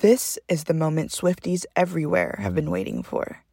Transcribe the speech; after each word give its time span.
This 0.00 0.38
is 0.48 0.64
the 0.64 0.72
moment 0.72 1.10
Swifties 1.10 1.66
everywhere 1.76 2.36
have 2.38 2.54
been 2.54 2.70
waiting 2.70 3.02
for. 3.02 3.44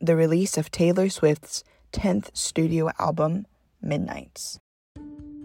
the 0.00 0.14
release 0.14 0.56
of 0.56 0.70
Taylor 0.70 1.08
Swift's 1.08 1.64
10th 1.92 2.30
studio 2.32 2.90
album, 2.98 3.44
Midnights. 3.82 4.60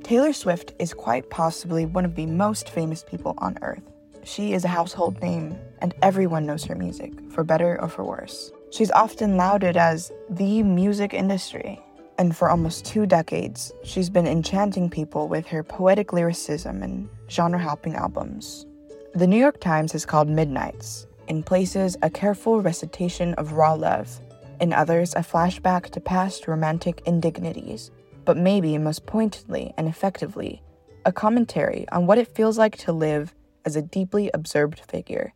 Taylor 0.03 0.33
Swift 0.33 0.73
is 0.79 0.93
quite 0.93 1.29
possibly 1.29 1.85
one 1.85 2.05
of 2.05 2.15
the 2.15 2.25
most 2.25 2.69
famous 2.69 3.03
people 3.03 3.35
on 3.37 3.57
earth. 3.61 3.83
She 4.23 4.53
is 4.53 4.65
a 4.65 4.69
household 4.69 5.21
name, 5.21 5.57
and 5.79 5.93
everyone 6.01 6.45
knows 6.45 6.65
her 6.65 6.75
music, 6.75 7.13
for 7.31 7.43
better 7.43 7.79
or 7.81 7.87
for 7.87 8.03
worse. 8.03 8.51
She's 8.71 8.91
often 8.91 9.37
lauded 9.37 9.77
as 9.77 10.11
the 10.29 10.63
music 10.63 11.13
industry, 11.13 11.79
and 12.17 12.35
for 12.35 12.49
almost 12.49 12.85
two 12.85 13.05
decades, 13.05 13.71
she's 13.83 14.09
been 14.09 14.27
enchanting 14.27 14.89
people 14.89 15.27
with 15.27 15.47
her 15.47 15.63
poetic 15.63 16.13
lyricism 16.13 16.83
and 16.83 17.07
genre 17.29 17.59
hopping 17.59 17.95
albums. 17.95 18.65
The 19.13 19.27
New 19.27 19.39
York 19.39 19.59
Times 19.59 19.91
has 19.93 20.05
called 20.05 20.27
Midnights, 20.27 21.07
in 21.27 21.43
places, 21.43 21.95
a 22.01 22.09
careful 22.09 22.61
recitation 22.61 23.33
of 23.35 23.53
raw 23.53 23.73
love 23.73 24.19
in 24.59 24.73
others, 24.73 25.13
a 25.15 25.19
flashback 25.19 25.89
to 25.91 25.99
past 25.99 26.47
romantic 26.47 27.01
indignities, 27.05 27.91
but 28.31 28.37
maybe 28.37 28.77
most 28.77 29.05
pointedly 29.05 29.73
and 29.77 29.89
effectively, 29.89 30.63
a 31.03 31.11
commentary 31.11 31.85
on 31.91 32.07
what 32.07 32.17
it 32.17 32.33
feels 32.33 32.57
like 32.57 32.77
to 32.77 32.93
live 32.93 33.35
as 33.65 33.75
a 33.75 33.81
deeply 33.81 34.31
observed 34.33 34.79
figure, 34.89 35.33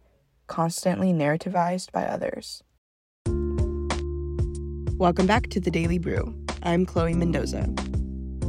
constantly 0.47 1.11
narrativized 1.11 1.91
by 1.91 2.05
others. 2.05 2.63
Welcome 4.97 5.27
back 5.27 5.49
to 5.49 5.59
the 5.59 5.69
Daily 5.69 5.97
Brew. 5.97 6.33
I'm 6.63 6.85
Chloe 6.85 7.16
Mendoza. 7.16 7.63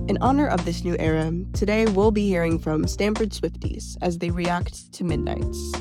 In 0.06 0.16
honor 0.20 0.46
of 0.46 0.64
this 0.64 0.84
new 0.84 0.94
era, 1.00 1.32
today 1.52 1.86
we'll 1.86 2.12
be 2.12 2.28
hearing 2.28 2.60
from 2.60 2.86
Stanford 2.86 3.30
Swifties 3.30 3.96
as 4.00 4.18
they 4.18 4.30
react 4.30 4.92
to 4.92 5.02
Midnights. 5.02 5.72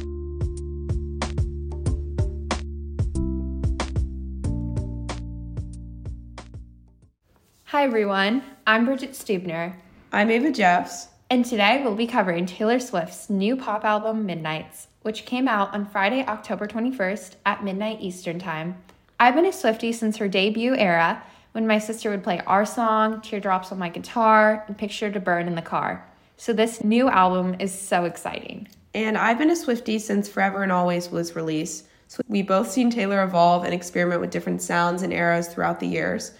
Hi 7.75 7.83
everyone, 7.83 8.41
I'm 8.65 8.85
Bridget 8.85 9.11
Stuebner. 9.11 9.75
I'm 10.13 10.31
Ava 10.31 10.49
Jeffs. 10.49 11.09
And 11.29 11.43
today 11.43 11.81
we'll 11.83 11.93
be 11.93 12.07
covering 12.07 12.45
Taylor 12.45 12.79
Swift's 12.79 13.29
new 13.29 13.57
pop 13.57 13.83
album, 13.83 14.25
Midnights, 14.25 14.87
which 15.01 15.25
came 15.25 15.45
out 15.45 15.73
on 15.73 15.85
Friday, 15.85 16.25
October 16.25 16.67
21st 16.67 17.33
at 17.45 17.65
midnight 17.65 17.97
Eastern 17.99 18.39
Time. 18.39 18.81
I've 19.19 19.35
been 19.35 19.45
a 19.45 19.49
Swiftie 19.49 19.93
since 19.93 20.15
her 20.15 20.29
debut 20.29 20.73
era 20.73 21.21
when 21.51 21.67
my 21.67 21.77
sister 21.77 22.09
would 22.09 22.23
play 22.23 22.39
our 22.47 22.65
song, 22.65 23.19
Teardrops 23.19 23.73
on 23.73 23.77
My 23.77 23.89
Guitar, 23.89 24.63
and 24.69 24.77
Picture 24.77 25.11
to 25.11 25.19
Burn 25.19 25.45
in 25.45 25.55
the 25.55 25.61
car. 25.61 26.07
So 26.37 26.53
this 26.53 26.81
new 26.81 27.09
album 27.09 27.57
is 27.59 27.77
so 27.77 28.05
exciting. 28.05 28.69
And 28.93 29.17
I've 29.17 29.37
been 29.37 29.51
a 29.51 29.53
Swiftie 29.53 29.99
since 29.99 30.29
Forever 30.29 30.63
and 30.63 30.71
Always 30.71 31.11
was 31.11 31.35
released. 31.35 31.87
So 32.07 32.23
we 32.29 32.41
both 32.41 32.71
seen 32.71 32.89
Taylor 32.89 33.21
evolve 33.21 33.65
and 33.65 33.73
experiment 33.73 34.21
with 34.21 34.29
different 34.29 34.61
sounds 34.61 35.01
and 35.01 35.11
eras 35.11 35.49
throughout 35.49 35.81
the 35.81 35.87
years. 35.87 36.31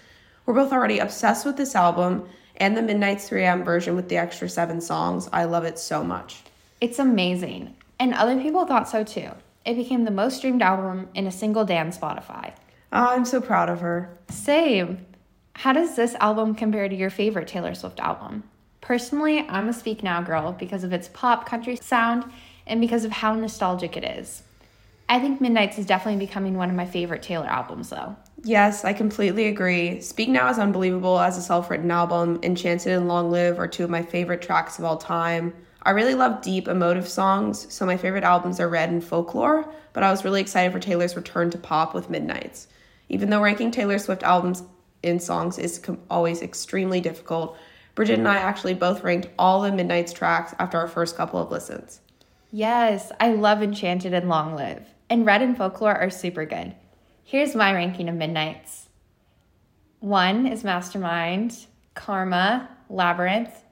We're 0.46 0.54
both 0.54 0.72
already 0.72 1.00
obsessed 1.00 1.44
with 1.44 1.56
this 1.56 1.74
album 1.74 2.28
and 2.56 2.76
the 2.76 2.82
Midnights 2.82 3.28
3am 3.28 3.64
version 3.64 3.96
with 3.96 4.08
the 4.08 4.16
extra 4.16 4.48
seven 4.48 4.80
songs. 4.80 5.28
I 5.32 5.44
love 5.44 5.64
it 5.64 5.76
so 5.76 6.04
much. 6.04 6.42
It's 6.80 7.00
amazing. 7.00 7.74
And 7.98 8.14
other 8.14 8.40
people 8.40 8.64
thought 8.64 8.88
so 8.88 9.02
too. 9.02 9.30
It 9.64 9.74
became 9.74 10.04
the 10.04 10.12
most 10.12 10.36
streamed 10.36 10.62
album 10.62 11.08
in 11.14 11.26
a 11.26 11.32
single 11.32 11.64
day 11.64 11.78
on 11.78 11.90
Spotify. 11.90 12.52
Oh, 12.92 13.08
I'm 13.08 13.24
so 13.24 13.40
proud 13.40 13.68
of 13.68 13.80
her. 13.80 14.16
Same. 14.30 15.04
How 15.54 15.72
does 15.72 15.96
this 15.96 16.14
album 16.16 16.54
compare 16.54 16.88
to 16.88 16.94
your 16.94 17.10
favorite 17.10 17.48
Taylor 17.48 17.74
Swift 17.74 17.98
album? 17.98 18.44
Personally, 18.80 19.44
I'm 19.48 19.68
a 19.68 19.72
Speak 19.72 20.04
Now 20.04 20.22
girl 20.22 20.52
because 20.52 20.84
of 20.84 20.92
its 20.92 21.08
pop 21.08 21.44
country 21.44 21.74
sound 21.74 22.24
and 22.68 22.80
because 22.80 23.04
of 23.04 23.10
how 23.10 23.34
nostalgic 23.34 23.96
it 23.96 24.04
is. 24.04 24.44
I 25.08 25.18
think 25.18 25.40
Midnights 25.40 25.78
is 25.78 25.86
definitely 25.86 26.24
becoming 26.24 26.56
one 26.56 26.70
of 26.70 26.76
my 26.76 26.86
favorite 26.86 27.22
Taylor 27.22 27.46
albums, 27.46 27.90
though. 27.90 28.14
Yes, 28.42 28.84
I 28.84 28.92
completely 28.92 29.46
agree. 29.46 30.00
Speak 30.00 30.28
Now 30.28 30.48
is 30.50 30.58
unbelievable 30.58 31.18
as 31.18 31.38
a 31.38 31.42
self 31.42 31.70
written 31.70 31.90
album. 31.90 32.38
Enchanted 32.42 32.92
and 32.92 33.08
Long 33.08 33.30
Live 33.30 33.58
are 33.58 33.66
two 33.66 33.84
of 33.84 33.90
my 33.90 34.02
favorite 34.02 34.42
tracks 34.42 34.78
of 34.78 34.84
all 34.84 34.96
time. 34.96 35.54
I 35.82 35.90
really 35.90 36.14
love 36.14 36.42
deep, 36.42 36.68
emotive 36.68 37.08
songs, 37.08 37.72
so 37.72 37.86
my 37.86 37.96
favorite 37.96 38.24
albums 38.24 38.58
are 38.60 38.68
Red 38.68 38.90
and 38.90 39.02
Folklore, 39.02 39.72
but 39.92 40.02
I 40.02 40.10
was 40.10 40.24
really 40.24 40.40
excited 40.40 40.72
for 40.72 40.80
Taylor's 40.80 41.16
return 41.16 41.48
to 41.50 41.58
pop 41.58 41.94
with 41.94 42.10
Midnights. 42.10 42.66
Even 43.08 43.30
though 43.30 43.40
ranking 43.40 43.70
Taylor 43.70 43.98
Swift 43.98 44.24
albums 44.24 44.64
in 45.02 45.20
songs 45.20 45.58
is 45.58 45.78
com- 45.78 46.00
always 46.10 46.42
extremely 46.42 47.00
difficult, 47.00 47.56
Bridget 47.94 48.18
and 48.18 48.28
I 48.28 48.36
actually 48.36 48.74
both 48.74 49.04
ranked 49.04 49.28
all 49.38 49.62
the 49.62 49.72
Midnights 49.72 50.12
tracks 50.12 50.54
after 50.58 50.76
our 50.76 50.88
first 50.88 51.16
couple 51.16 51.40
of 51.40 51.50
listens. 51.50 52.00
Yes, 52.50 53.12
I 53.20 53.30
love 53.30 53.62
Enchanted 53.62 54.12
and 54.12 54.28
Long 54.28 54.56
Live 54.56 54.92
and 55.08 55.26
Red 55.26 55.42
and 55.42 55.56
Folklore 55.56 55.96
are 55.96 56.10
super 56.10 56.44
good. 56.44 56.74
Here's 57.28 57.56
my 57.56 57.74
ranking 57.74 58.08
of 58.08 58.14
Midnights. 58.14 58.88
One 59.98 60.46
is 60.46 60.62
Mastermind, 60.62 61.66
Karma, 61.92 62.68
Labyrinth, 62.88 63.64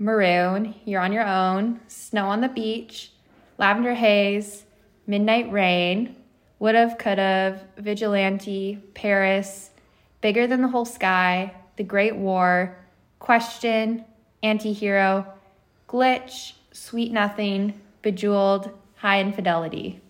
Maroon, 0.00 0.74
You're 0.84 1.00
on 1.00 1.12
Your 1.12 1.24
Own, 1.24 1.78
Snow 1.86 2.26
on 2.26 2.40
the 2.40 2.48
Beach, 2.48 3.12
Lavender 3.58 3.94
Haze, 3.94 4.64
Midnight 5.06 5.52
Rain, 5.52 6.16
Would've, 6.58 6.98
Could've, 6.98 7.62
Vigilante, 7.78 8.82
Paris, 8.94 9.70
Bigger 10.20 10.48
Than 10.48 10.60
the 10.60 10.66
Whole 10.66 10.84
Sky, 10.84 11.54
The 11.76 11.84
Great 11.84 12.16
War, 12.16 12.76
Question, 13.20 14.04
Antihero, 14.42 15.24
Glitch, 15.88 16.54
Sweet 16.72 17.12
Nothing, 17.12 17.80
Bejeweled, 18.02 18.76
High 18.96 19.20
Infidelity. 19.20 20.00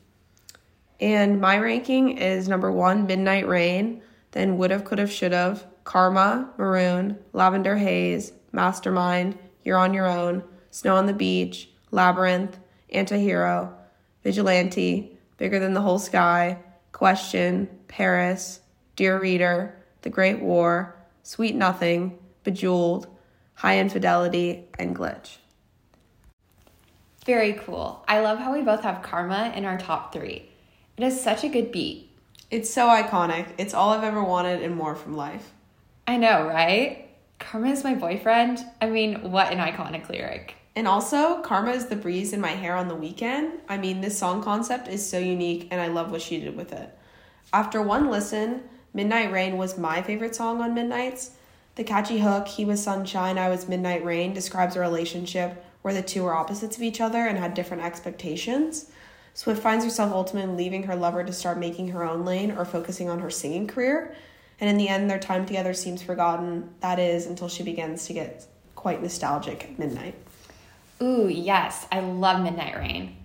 And 1.00 1.40
my 1.40 1.58
ranking 1.58 2.18
is 2.18 2.46
number 2.46 2.70
one, 2.70 3.06
Midnight 3.06 3.48
Rain, 3.48 4.02
then 4.32 4.58
Would've, 4.58 4.84
Could've, 4.84 5.10
Should've, 5.10 5.64
Karma, 5.84 6.50
Maroon, 6.58 7.18
Lavender 7.32 7.76
Haze, 7.76 8.32
Mastermind, 8.52 9.38
You're 9.64 9.78
on 9.78 9.94
Your 9.94 10.06
Own, 10.06 10.44
Snow 10.70 10.96
on 10.96 11.06
the 11.06 11.14
Beach, 11.14 11.70
Labyrinth, 11.90 12.58
Antihero, 12.94 13.72
Vigilante, 14.22 15.16
Bigger 15.38 15.58
Than 15.58 15.72
the 15.72 15.80
Whole 15.80 15.98
Sky, 15.98 16.58
Question, 16.92 17.68
Paris, 17.88 18.60
Dear 18.94 19.18
Reader, 19.18 19.74
The 20.02 20.10
Great 20.10 20.40
War, 20.40 20.96
Sweet 21.22 21.54
Nothing, 21.54 22.18
Bejeweled, 22.44 23.06
High 23.54 23.78
Infidelity, 23.78 24.68
and 24.78 24.94
Glitch. 24.94 25.38
Very 27.24 27.54
cool. 27.54 28.04
I 28.06 28.20
love 28.20 28.38
how 28.38 28.52
we 28.52 28.62
both 28.62 28.82
have 28.82 29.02
Karma 29.02 29.52
in 29.54 29.64
our 29.64 29.78
top 29.78 30.12
three. 30.12 30.50
It 31.00 31.04
has 31.04 31.18
such 31.18 31.44
a 31.44 31.48
good 31.48 31.72
beat. 31.72 32.10
It's 32.50 32.68
so 32.68 32.88
iconic. 32.88 33.46
It's 33.56 33.72
all 33.72 33.88
I've 33.88 34.04
ever 34.04 34.22
wanted 34.22 34.62
and 34.62 34.76
more 34.76 34.94
from 34.94 35.16
life. 35.16 35.54
I 36.06 36.18
know, 36.18 36.46
right? 36.46 37.08
Karma 37.38 37.70
is 37.70 37.82
my 37.82 37.94
boyfriend. 37.94 38.58
I 38.82 38.90
mean, 38.90 39.32
what 39.32 39.50
an 39.50 39.60
iconic 39.60 40.10
lyric. 40.10 40.56
And 40.76 40.86
also, 40.86 41.40
Karma 41.40 41.70
is 41.70 41.86
the 41.86 41.96
breeze 41.96 42.34
in 42.34 42.40
my 42.42 42.50
hair 42.50 42.76
on 42.76 42.88
the 42.88 42.94
weekend. 42.94 43.60
I 43.66 43.78
mean, 43.78 44.02
this 44.02 44.18
song 44.18 44.42
concept 44.42 44.88
is 44.88 45.08
so 45.08 45.18
unique 45.18 45.68
and 45.70 45.80
I 45.80 45.86
love 45.86 46.10
what 46.10 46.20
she 46.20 46.38
did 46.38 46.54
with 46.54 46.70
it. 46.70 46.94
After 47.50 47.80
one 47.80 48.10
listen, 48.10 48.64
Midnight 48.92 49.32
Rain 49.32 49.56
was 49.56 49.78
my 49.78 50.02
favorite 50.02 50.34
song 50.34 50.60
on 50.60 50.74
Midnights. 50.74 51.30
The 51.76 51.84
catchy 51.84 52.18
hook, 52.18 52.46
He 52.46 52.66
was 52.66 52.82
sunshine, 52.82 53.38
I 53.38 53.48
was 53.48 53.68
midnight 53.68 54.04
rain, 54.04 54.34
describes 54.34 54.76
a 54.76 54.80
relationship 54.80 55.64
where 55.80 55.94
the 55.94 56.02
two 56.02 56.24
were 56.24 56.34
opposites 56.34 56.76
of 56.76 56.82
each 56.82 57.00
other 57.00 57.26
and 57.26 57.38
had 57.38 57.54
different 57.54 57.84
expectations. 57.84 58.90
Swift 59.40 59.62
finds 59.62 59.86
herself 59.86 60.12
ultimately 60.12 60.54
leaving 60.54 60.82
her 60.82 60.94
lover 60.94 61.24
to 61.24 61.32
start 61.32 61.56
making 61.56 61.88
her 61.88 62.04
own 62.04 62.26
lane 62.26 62.50
or 62.50 62.66
focusing 62.66 63.08
on 63.08 63.20
her 63.20 63.30
singing 63.30 63.66
career. 63.66 64.14
And 64.60 64.68
in 64.68 64.76
the 64.76 64.90
end, 64.90 65.08
their 65.08 65.18
time 65.18 65.46
together 65.46 65.72
seems 65.72 66.02
forgotten. 66.02 66.68
That 66.80 66.98
is, 66.98 67.24
until 67.24 67.48
she 67.48 67.62
begins 67.62 68.06
to 68.06 68.12
get 68.12 68.46
quite 68.74 69.00
nostalgic 69.00 69.64
at 69.64 69.78
midnight. 69.78 70.14
Ooh, 71.00 71.26
yes, 71.26 71.86
I 71.90 72.00
love 72.00 72.42
Midnight 72.42 72.76
Rain. 72.76 73.16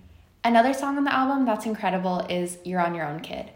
Another 0.42 0.72
song 0.72 0.96
on 0.96 1.04
the 1.04 1.12
album 1.12 1.44
that's 1.44 1.66
incredible 1.66 2.20
is 2.30 2.56
You're 2.64 2.80
on 2.80 2.94
Your 2.94 3.04
Own 3.04 3.20
Kid. 3.20 3.50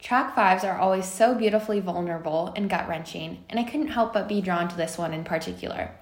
Track 0.00 0.34
fives 0.34 0.64
are 0.64 0.76
always 0.76 1.06
so 1.06 1.36
beautifully 1.36 1.78
vulnerable 1.78 2.52
and 2.56 2.68
gut 2.68 2.88
wrenching, 2.88 3.44
and 3.48 3.60
I 3.60 3.62
couldn't 3.62 3.92
help 3.92 4.12
but 4.12 4.26
be 4.26 4.40
drawn 4.40 4.66
to 4.66 4.76
this 4.76 4.98
one 4.98 5.14
in 5.14 5.22
particular. 5.22 5.92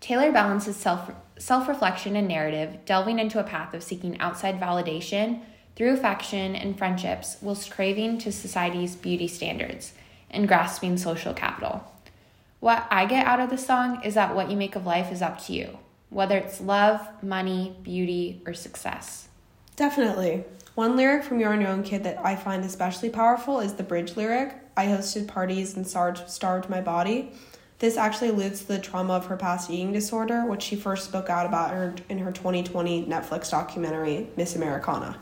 Taylor 0.00 0.32
balances 0.32 0.74
self 0.74 1.12
self 1.38 1.68
reflection 1.68 2.16
and 2.16 2.28
narrative, 2.28 2.78
delving 2.84 3.18
into 3.18 3.38
a 3.40 3.44
path 3.44 3.74
of 3.74 3.82
seeking 3.82 4.18
outside 4.20 4.60
validation 4.60 5.40
through 5.76 5.92
affection 5.92 6.56
and 6.56 6.76
friendships, 6.76 7.36
whilst 7.40 7.70
craving 7.70 8.18
to 8.18 8.32
society's 8.32 8.96
beauty 8.96 9.28
standards 9.28 9.92
and 10.30 10.48
grasping 10.48 10.96
social 10.96 11.32
capital. 11.32 11.84
What 12.60 12.86
I 12.90 13.06
get 13.06 13.26
out 13.26 13.40
of 13.40 13.50
the 13.50 13.58
song 13.58 14.02
is 14.02 14.14
that 14.14 14.34
what 14.34 14.50
you 14.50 14.56
make 14.56 14.74
of 14.74 14.84
life 14.84 15.12
is 15.12 15.22
up 15.22 15.40
to 15.46 15.52
you. 15.52 15.78
whether 16.10 16.38
it's 16.38 16.60
love, 16.60 17.06
money, 17.22 17.76
beauty, 17.82 18.42
or 18.46 18.54
success. 18.54 19.28
Definitely. 19.76 20.44
One 20.74 20.96
lyric 20.96 21.22
from 21.24 21.38
You're 21.38 21.52
on 21.52 21.60
Your 21.60 21.70
Own 21.70 21.82
Kid 21.82 22.04
that 22.04 22.18
I 22.24 22.34
find 22.34 22.64
especially 22.64 23.10
powerful 23.10 23.60
is 23.60 23.74
the 23.74 23.82
bridge 23.82 24.16
lyric 24.16 24.54
I 24.76 24.86
hosted 24.86 25.26
parties 25.26 25.76
and 25.76 25.86
starved 25.86 26.70
my 26.70 26.80
body. 26.80 27.32
This 27.78 27.96
actually 27.96 28.30
alludes 28.30 28.62
to 28.62 28.68
the 28.68 28.78
trauma 28.80 29.14
of 29.14 29.26
her 29.26 29.36
past 29.36 29.70
eating 29.70 29.92
disorder, 29.92 30.44
which 30.44 30.62
she 30.62 30.74
first 30.74 31.04
spoke 31.04 31.30
out 31.30 31.46
about 31.46 31.70
in 31.70 31.76
her, 31.76 31.94
in 32.08 32.18
her 32.18 32.32
2020 32.32 33.06
Netflix 33.06 33.50
documentary, 33.50 34.28
Miss 34.36 34.56
Americana. 34.56 35.20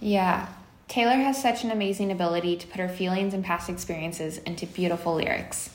Yeah. 0.00 0.48
Taylor 0.88 1.16
has 1.16 1.40
such 1.40 1.64
an 1.64 1.70
amazing 1.70 2.10
ability 2.10 2.56
to 2.56 2.66
put 2.66 2.80
her 2.80 2.88
feelings 2.88 3.34
and 3.34 3.44
past 3.44 3.68
experiences 3.68 4.38
into 4.38 4.66
beautiful 4.66 5.16
lyrics. 5.16 5.70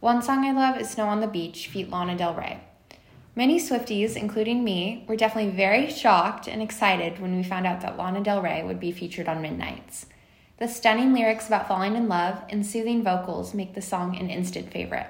One 0.00 0.22
song 0.22 0.44
I 0.44 0.52
love 0.52 0.80
is 0.80 0.90
Snow 0.90 1.06
on 1.06 1.20
the 1.20 1.26
Beach, 1.26 1.68
feat 1.68 1.90
Lana 1.90 2.16
Del 2.16 2.34
Rey. 2.34 2.60
Many 3.34 3.58
Swifties, 3.60 4.16
including 4.16 4.64
me, 4.64 5.04
were 5.06 5.16
definitely 5.16 5.50
very 5.50 5.90
shocked 5.90 6.48
and 6.48 6.62
excited 6.62 7.20
when 7.20 7.36
we 7.36 7.42
found 7.42 7.66
out 7.66 7.82
that 7.82 7.98
Lana 7.98 8.22
Del 8.22 8.40
Rey 8.40 8.62
would 8.62 8.80
be 8.80 8.92
featured 8.92 9.28
on 9.28 9.42
Midnights. 9.42 10.06
The 10.58 10.68
stunning 10.68 11.12
lyrics 11.12 11.48
about 11.48 11.68
falling 11.68 11.96
in 11.96 12.08
love 12.08 12.40
and 12.48 12.64
soothing 12.64 13.02
vocals 13.02 13.52
make 13.52 13.74
the 13.74 13.82
song 13.82 14.16
an 14.16 14.30
instant 14.30 14.70
favorite. 14.70 15.08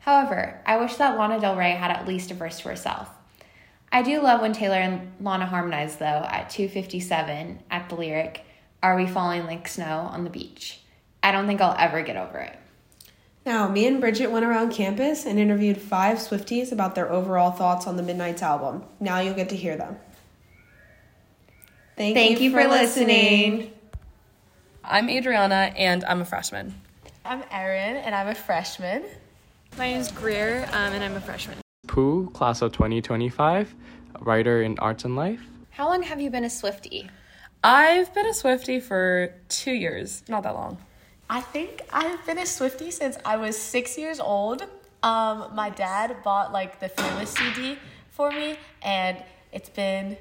However, 0.00 0.60
I 0.66 0.78
wish 0.78 0.96
that 0.96 1.18
Lana 1.18 1.40
Del 1.40 1.56
Rey 1.56 1.72
had 1.72 1.90
at 1.90 2.08
least 2.08 2.30
a 2.30 2.34
verse 2.34 2.58
to 2.60 2.68
herself. 2.68 3.08
I 3.92 4.02
do 4.02 4.20
love 4.22 4.40
when 4.40 4.52
Taylor 4.52 4.76
and 4.76 5.12
Lana 5.20 5.46
harmonize, 5.46 5.96
though, 5.96 6.04
at 6.04 6.50
257 6.50 7.60
at 7.70 7.88
the 7.88 7.94
lyric, 7.96 8.44
Are 8.82 8.96
we 8.96 9.06
falling 9.06 9.44
like 9.46 9.68
snow 9.68 10.08
on 10.10 10.24
the 10.24 10.30
beach? 10.30 10.80
I 11.22 11.32
don't 11.32 11.46
think 11.46 11.60
I'll 11.60 11.76
ever 11.78 12.02
get 12.02 12.16
over 12.16 12.38
it. 12.38 12.56
Now, 13.44 13.68
me 13.68 13.86
and 13.86 14.00
Bridget 14.00 14.30
went 14.30 14.44
around 14.44 14.72
campus 14.72 15.26
and 15.26 15.38
interviewed 15.38 15.78
five 15.78 16.18
Swifties 16.18 16.72
about 16.72 16.94
their 16.94 17.10
overall 17.10 17.50
thoughts 17.50 17.86
on 17.86 17.96
the 17.96 18.02
Midnights 18.02 18.42
album. 18.42 18.84
Now 19.00 19.20
you'll 19.20 19.34
get 19.34 19.48
to 19.50 19.56
hear 19.56 19.76
them. 19.76 19.96
Thank, 21.96 22.16
Thank 22.16 22.40
you, 22.40 22.50
for, 22.50 22.62
for 22.62 22.68
listening. 22.68 23.56
listening. 23.56 23.72
I'm 24.84 25.10
Adriana, 25.10 25.72
and 25.76 26.04
I'm 26.04 26.20
a 26.20 26.24
freshman. 26.24 26.74
I'm 27.24 27.42
Erin, 27.50 27.96
and 27.96 28.14
I'm 28.14 28.28
a 28.28 28.34
freshman. 28.34 29.04
My 29.80 29.88
name 29.88 30.00
is 30.02 30.12
Greer, 30.12 30.68
um, 30.72 30.92
and 30.92 31.02
I'm 31.02 31.16
a 31.16 31.22
freshman. 31.22 31.56
Pooh, 31.86 32.28
class 32.34 32.60
of 32.60 32.70
2025, 32.72 33.74
writer 34.20 34.60
in 34.60 34.78
arts 34.78 35.06
and 35.06 35.16
life. 35.16 35.40
How 35.70 35.88
long 35.88 36.02
have 36.02 36.20
you 36.20 36.28
been 36.28 36.44
a 36.44 36.50
Swifty? 36.50 37.08
I've 37.64 38.12
been 38.12 38.26
a 38.26 38.34
Swifty 38.34 38.78
for 38.78 39.34
two 39.48 39.72
years, 39.72 40.22
not 40.28 40.42
that 40.42 40.52
long. 40.52 40.76
I 41.30 41.40
think 41.40 41.80
I've 41.94 42.26
been 42.26 42.36
a 42.36 42.44
Swifty 42.44 42.90
since 42.90 43.16
I 43.24 43.38
was 43.38 43.56
six 43.56 43.96
years 43.96 44.20
old. 44.20 44.66
Um, 45.02 45.46
my 45.54 45.70
dad 45.70 46.14
bought 46.22 46.52
like 46.52 46.78
the 46.78 46.90
Fearless 46.90 47.30
CD 47.30 47.78
for 48.10 48.30
me, 48.30 48.58
and 48.82 49.16
it's 49.50 49.70
been 49.70 50.18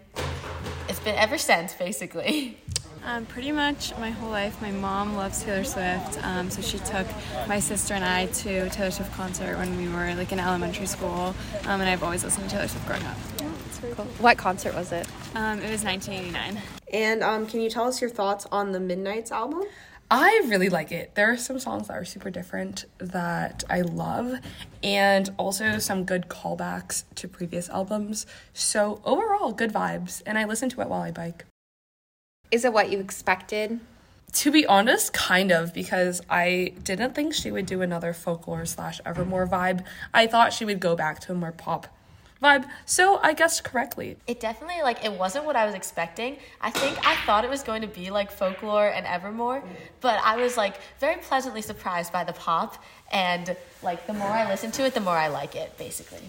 it's 0.88 1.02
been 1.02 1.16
ever 1.16 1.38
since, 1.38 1.74
basically. 1.74 2.62
Um, 3.06 3.26
pretty 3.26 3.52
much 3.52 3.98
my 3.98 4.10
whole 4.10 4.30
life. 4.30 4.62
My 4.62 4.72
mom 4.72 5.16
loves 5.16 5.44
Taylor 5.44 5.64
Swift, 5.64 6.24
um, 6.24 6.50
so 6.50 6.62
she 6.62 6.78
took 6.80 7.08
my 7.48 7.60
sister 7.60 7.94
and 7.94 8.04
I 8.04 8.28
to 8.28 8.60
a 8.60 8.70
Taylor 8.70 8.92
Swift 8.92 9.14
concert 9.14 9.58
when 9.58 9.76
we 9.78 9.88
were 9.88 10.14
like 10.16 10.32
in 10.32 10.40
elementary 10.40 10.86
school, 10.86 11.34
um, 11.66 11.82
and 11.82 11.90
I've 11.90 12.04
always 12.04 12.24
listened 12.24 12.50
to 12.50 12.56
Taylor 12.56 12.68
Swift 12.68 12.86
growing 12.86 13.04
up. 13.04 13.18
Yeah, 13.40 13.94
cool. 13.96 14.06
What 14.20 14.38
concert 14.38 14.76
was 14.76 14.92
it? 14.92 15.08
Um, 15.36 15.60
it 15.60 15.72
was 15.72 15.84
1989. 15.84 16.62
And 16.92 17.24
um, 17.24 17.48
can 17.48 17.62
you 17.62 17.70
tell 17.70 17.86
us 17.86 18.02
your 18.02 18.10
thoughts 18.10 18.46
on 18.52 18.72
the 18.74 18.80
Midnights 18.80 19.32
album? 19.32 19.64
I 20.12 20.42
really 20.48 20.70
like 20.70 20.92
it. 20.92 21.14
There 21.14 21.32
are 21.32 21.38
some 21.38 21.60
songs 21.60 21.88
that 21.88 21.94
are 21.94 22.04
super 22.04 22.32
different 22.32 22.86
that 22.98 23.64
I 23.70 23.82
love, 23.82 24.40
and 24.82 25.30
also 25.38 25.78
some 25.78 26.04
good 26.04 26.28
callbacks 26.30 27.04
to 27.16 27.28
previous 27.28 27.70
albums. 27.70 28.26
So, 28.54 29.02
overall, 29.06 29.52
good 29.52 29.72
vibes, 29.72 30.24
and 30.26 30.38
I 30.38 30.46
listen 30.46 30.68
to 30.70 30.82
it 30.82 30.90
while 30.90 31.02
I 31.02 31.12
bike. 31.12 31.46
Is 32.52 32.66
it 32.66 32.74
what 32.74 32.92
you 32.92 33.00
expected? 33.00 33.80
To 34.34 34.52
be 34.52 34.66
honest, 34.66 35.14
kind 35.14 35.52
of, 35.52 35.74
because 35.74 36.22
I 36.30 36.74
didn't 36.84 37.16
think 37.16 37.34
she 37.34 37.52
would 37.52 37.66
do 37.66 37.82
another 37.82 38.14
folklore 38.14 38.66
slash 38.66 39.02
evermore 39.06 39.48
vibe. 39.48 39.84
I 40.14 40.28
thought 40.28 40.54
she 40.54 40.66
would 40.66 40.80
go 40.80 40.96
back 40.96 41.20
to 41.22 41.32
a 41.32 41.36
more 41.36 41.52
pop 41.52 41.88
vibe. 42.42 42.66
So 42.86 43.18
I 43.18 43.34
guessed 43.34 43.64
correctly. 43.64 44.18
It 44.28 44.40
definitely 44.40 44.82
like 44.82 45.04
it 45.04 45.12
wasn't 45.12 45.46
what 45.46 45.56
I 45.56 45.66
was 45.66 45.76
expecting. 45.76 46.38
I 46.62 46.70
think 46.70 46.98
I 47.06 47.16
thought 47.26 47.44
it 47.44 47.50
was 47.50 47.64
going 47.64 47.82
to 47.82 47.88
be 47.88 48.12
like 48.12 48.32
folklore 48.32 48.88
and 48.88 49.06
evermore, 49.06 49.64
but 50.02 50.20
I 50.24 50.38
was 50.38 50.58
like 50.58 50.76
very 51.00 51.20
pleasantly 51.22 51.62
surprised 51.62 52.14
by 52.14 52.24
the 52.24 52.34
pop 52.34 52.82
and 53.12 53.56
like 53.84 54.08
the 54.08 54.14
more 54.14 54.30
I 54.30 54.50
listen 54.50 54.72
to 54.72 54.86
it, 54.86 54.94
the 54.94 55.02
more 55.02 55.18
I 55.18 55.28
like 55.28 55.56
it 55.56 55.78
basically. 55.78 56.22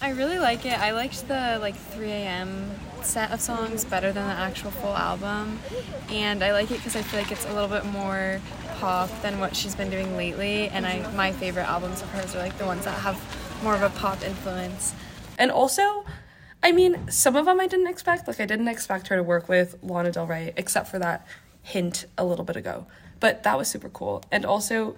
I 0.00 0.10
really 0.10 0.38
like 0.38 0.64
it. 0.64 0.78
I 0.78 0.92
liked 0.92 1.26
the 1.26 1.58
like 1.60 1.74
3 1.74 2.08
a.m. 2.08 2.70
set 3.04 3.30
of 3.30 3.40
songs 3.40 3.84
better 3.84 4.12
than 4.12 4.26
the 4.26 4.34
actual 4.34 4.70
full 4.70 4.96
album, 4.96 5.58
and 6.10 6.42
I 6.42 6.52
like 6.52 6.70
it 6.70 6.78
because 6.78 6.96
I 6.96 7.02
feel 7.02 7.20
like 7.20 7.32
it's 7.32 7.46
a 7.46 7.52
little 7.52 7.68
bit 7.68 7.84
more 7.86 8.40
pop 8.76 9.10
than 9.22 9.40
what 9.40 9.56
she's 9.56 9.74
been 9.74 9.90
doing 9.90 10.16
lately. 10.16 10.68
And 10.68 10.86
I 10.86 11.10
my 11.12 11.32
favorite 11.32 11.68
albums 11.68 12.02
of 12.02 12.08
hers 12.10 12.34
are 12.34 12.38
like 12.38 12.56
the 12.58 12.66
ones 12.66 12.84
that 12.84 12.98
have 13.00 13.18
more 13.62 13.74
of 13.74 13.82
a 13.82 13.90
pop 13.90 14.22
influence. 14.22 14.94
And 15.38 15.50
also, 15.50 16.04
I 16.62 16.72
mean, 16.72 17.10
some 17.10 17.36
of 17.36 17.46
them 17.46 17.60
I 17.60 17.66
didn't 17.66 17.88
expect. 17.88 18.26
Like 18.26 18.40
I 18.40 18.46
didn't 18.46 18.68
expect 18.68 19.08
her 19.08 19.16
to 19.16 19.22
work 19.22 19.48
with 19.48 19.76
Lana 19.82 20.12
Del 20.12 20.26
Rey, 20.26 20.52
except 20.56 20.88
for 20.88 20.98
that 20.98 21.26
hint 21.62 22.06
a 22.16 22.24
little 22.24 22.44
bit 22.44 22.56
ago. 22.56 22.86
But 23.20 23.42
that 23.42 23.58
was 23.58 23.68
super 23.68 23.88
cool. 23.88 24.22
And 24.30 24.44
also, 24.44 24.96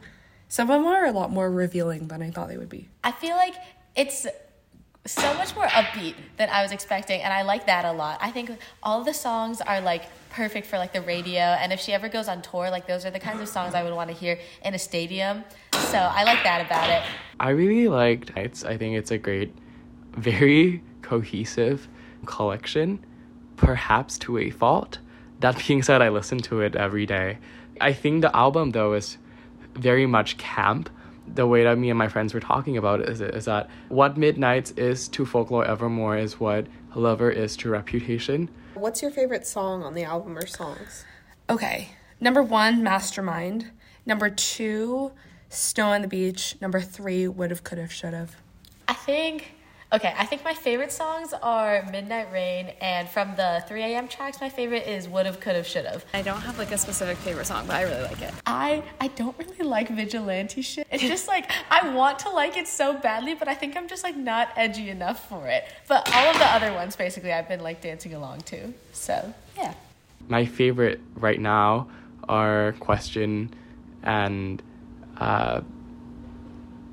some 0.49 0.71
of 0.71 0.83
them 0.83 0.87
are 0.87 1.07
a 1.07 1.13
lot 1.13 1.31
more 1.31 1.51
revealing 1.51 2.09
than 2.09 2.23
I 2.23 2.31
thought 2.31 2.49
they 2.49 2.57
would 2.57 2.69
be. 2.69 2.89
I 3.03 3.13
feel 3.13 3.37
like 3.37 3.55
it's 3.97 4.27
so 5.07 5.33
much 5.35 5.55
more 5.57 5.67
upbeat 5.67 6.15
than 6.37 6.51
I 6.51 6.63
was 6.63 6.73
expecting, 6.73 7.23
and 7.23 7.33
I 7.33 7.43
like 7.43 7.67
that 7.67 7.85
a 7.85 7.93
lot. 7.93 8.19
I 8.21 8.31
think 8.31 8.51
all 8.83 9.03
the 9.03 9.15
songs 9.15 9.61
are 9.61 9.81
like 9.81 10.05
perfect 10.29 10.67
for 10.67 10.77
like 10.77 10.93
the 10.93 11.01
radio, 11.01 11.41
and 11.41 11.73
if 11.73 11.81
she 11.81 11.93
ever 11.93 12.09
goes 12.09 12.29
on 12.29 12.43
tour, 12.43 12.71
like 12.71 12.87
those 12.87 13.07
are 13.07 13.11
the 13.11 13.21
kinds 13.21 13.41
of 13.41 13.49
songs 13.49 13.75
I 13.75 13.83
would 13.83 13.95
want 13.95 14.11
to 14.11 14.17
hear 14.17 14.39
in 14.65 14.75
a 14.75 14.79
stadium. 14.79 15.45
So 15.73 15.99
I 15.99 16.25
like 16.25 16.43
that 16.45 16.67
about 16.67 16.91
it. 16.91 17.03
I 17.41 17.51
really 17.51 17.89
liked 17.89 18.37
Nights. 18.37 18.65
I 18.65 18.77
think 18.77 18.97
it's 18.97 19.11
a 19.11 19.19
great, 19.19 19.55
very 20.13 20.83
cohesive 21.01 21.89
collection, 22.27 23.05
perhaps 23.57 24.19
to 24.19 24.39
a 24.39 24.51
fault. 24.51 24.99
That 25.41 25.63
being 25.67 25.83
said, 25.83 26.03
I 26.03 26.11
listen 26.11 26.39
to 26.41 26.61
it 26.61 26.77
every 26.77 27.07
day. 27.07 27.39
I 27.81 27.95
think 27.95 28.21
the 28.21 28.37
album 28.37 28.73
though 28.73 28.93
is 28.93 29.17
very 29.75 30.05
much 30.05 30.37
camp 30.37 30.91
the 31.35 31.47
way 31.47 31.65
that 31.65 31.79
me 31.79 31.91
and 31.91 31.99
my 31.99 32.09
friends 32.09 32.35
were 32.35 32.41
talking 32.41 32.77
about 32.77 33.01
it 33.01 33.09
is, 33.09 33.21
is 33.21 33.45
that 33.45 33.69
what 33.89 34.17
Midnights 34.17 34.73
is 34.73 35.09
to 35.09 35.25
Folklore 35.25 35.65
Evermore 35.65 36.17
is 36.17 36.41
what 36.41 36.67
Lover 36.95 37.31
is 37.31 37.57
to 37.59 37.71
Reputation. 37.71 38.49
What's 38.75 39.03
your 39.03 39.11
favorite 39.11 39.47
song 39.47 39.83
on 39.83 39.95
the 39.95 40.05
album 40.05 40.37
or 40.37 40.47
songs? 40.47 41.05
Okay. 41.49 41.91
Number 42.21 42.43
one, 42.43 42.83
Mastermind. 42.83 43.71
Number 44.07 44.29
two, 44.31 45.13
Snow 45.49 45.89
on 45.93 46.03
the 46.03 46.09
Beach. 46.09 46.57
Number 46.61 46.81
three, 46.81 47.27
Would've, 47.29 47.65
Could've, 47.65 47.93
Should've. 47.93 48.37
I 48.89 48.95
think 48.95 49.55
Okay, 49.93 50.15
I 50.17 50.25
think 50.25 50.45
my 50.45 50.55
favorite 50.55 50.93
songs 50.93 51.35
are 51.43 51.85
Midnight 51.91 52.31
Rain, 52.33 52.71
and 52.81 53.09
from 53.09 53.35
the 53.35 53.65
3 53.67 53.83
a.m. 53.83 54.07
tracks, 54.07 54.41
my 54.41 54.49
favorite 54.49 54.87
is 54.87 55.09
Would've, 55.09 55.41
Could've, 55.41 55.67
Should've. 55.67 56.05
I 56.15 56.23
don't 56.23 56.41
have 56.43 56.59
like 56.59 56.71
a 56.71 56.79
specific 56.79 57.17
favorite 57.19 57.47
song, 57.47 57.67
but 57.67 57.75
I 57.75 57.83
really 57.83 58.03
like 58.03 58.23
it. 58.23 58.33
I 58.47 58.85
I 59.01 59.09
don't 59.09 59.37
really 59.37 59.65
like 59.65 59.89
vigilante 59.89 60.63
shit. 60.63 60.87
It's 60.93 61.03
just 61.03 61.27
like 61.27 61.51
I 61.71 61.93
want 61.93 62.21
to 62.21 62.31
like 62.31 62.57
it 62.57 62.69
so 62.69 62.97
badly, 62.97 63.35
but 63.35 63.49
I 63.49 63.55
think 63.55 63.77
I'm 63.77 63.89
just 63.89 64.05
like 64.05 64.17
not 64.17 64.51
edgy 64.55 64.91
enough 64.91 65.29
for 65.29 65.49
it. 65.49 65.65
But 65.89 66.09
all 66.15 66.27
of 66.27 66.39
the 66.39 66.47
other 66.47 66.73
ones, 66.73 66.95
basically, 66.95 67.33
I've 67.33 67.49
been 67.49 67.63
like 67.65 67.81
dancing 67.81 68.15
along 68.15 68.43
to. 68.43 68.73
So 68.93 69.35
yeah. 69.57 69.75
My 70.29 70.47
favorite 70.47 71.01
right 71.17 71.41
now 71.41 71.89
are 72.29 72.77
Question 72.79 73.53
and 74.05 74.63
uh, 75.17 75.63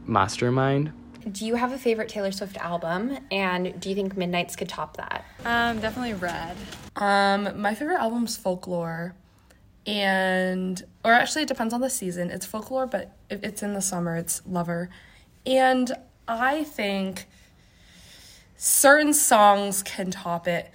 Mastermind 0.08 0.94
do 1.32 1.46
you 1.46 1.56
have 1.56 1.72
a 1.72 1.78
favorite 1.78 2.10
Taylor 2.10 2.32
Swift 2.32 2.58
album, 2.58 3.18
and 3.32 3.80
do 3.80 3.90
you 3.90 3.96
think 3.96 4.16
Midnights 4.16 4.56
could 4.56 4.70
top 4.70 4.98
that? 4.98 5.26
Um, 5.46 5.80
definitely 5.80 6.14
Red. 6.14 6.56
Um, 6.96 7.60
my 7.60 7.76
favorite 7.76 8.00
album's 8.00 8.38
Folklore, 8.38 9.16
and 9.86 10.84
or 11.04 11.14
actually 11.14 11.44
it 11.44 11.48
depends 11.48 11.74
on 11.74 11.82
the 11.82 11.90
season. 11.90 12.30
It's 12.30 12.46
Folklore, 12.46 12.88
but 12.88 13.16
if 13.30 13.44
it's 13.44 13.64
in 13.64 13.74
the 13.74 13.82
summer, 13.82 14.16
it's 14.16 14.42
Lover, 14.46 14.90
and 15.46 15.92
I 16.28 16.64
think 16.64 17.28
certain 18.56 19.14
songs 19.14 19.84
can 19.84 20.12
top 20.12 20.48
it. 20.48 20.72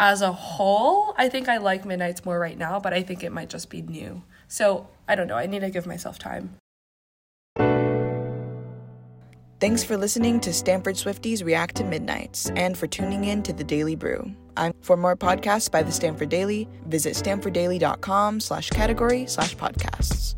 As 0.00 0.22
a 0.22 0.30
whole, 0.30 1.12
I 1.18 1.28
think 1.28 1.48
I 1.48 1.56
like 1.56 1.84
Midnights 1.84 2.24
more 2.24 2.38
right 2.38 2.56
now, 2.56 2.78
but 2.78 2.92
I 2.92 3.02
think 3.02 3.24
it 3.24 3.32
might 3.32 3.48
just 3.48 3.68
be 3.68 3.82
new. 3.82 4.22
So 4.46 4.86
I 5.08 5.16
don't 5.16 5.26
know. 5.26 5.34
I 5.34 5.46
need 5.46 5.60
to 5.60 5.70
give 5.70 5.86
myself 5.86 6.20
time. 6.20 6.56
Thanks 9.60 9.82
for 9.82 9.96
listening 9.96 10.38
to 10.40 10.52
Stanford 10.52 10.94
Swifties 10.94 11.44
React 11.44 11.76
to 11.76 11.84
Midnights 11.84 12.48
and 12.50 12.78
for 12.78 12.86
tuning 12.86 13.24
in 13.24 13.42
to 13.42 13.52
the 13.52 13.64
Daily 13.64 13.96
Brew. 13.96 14.32
I'm, 14.56 14.72
for 14.82 14.96
more 14.96 15.16
podcasts 15.16 15.68
by 15.68 15.82
the 15.82 15.90
Stanford 15.90 16.28
Daily, 16.28 16.68
visit 16.86 17.14
stanforddaily.com 17.14 18.38
slash 18.38 18.70
category 18.70 19.26
slash 19.26 19.56
podcasts. 19.56 20.37